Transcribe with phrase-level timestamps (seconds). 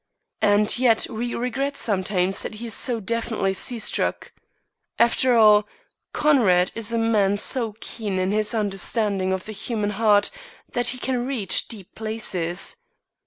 [0.41, 4.31] And yet we regret sometimes that he is so definitely sea struck.
[4.97, 5.67] After all,
[6.11, 10.31] Conrad is a man so keen in his understanding of the human heart
[10.73, 12.77] that he can reach deep places.